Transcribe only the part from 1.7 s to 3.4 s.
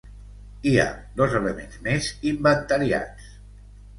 més inventariats.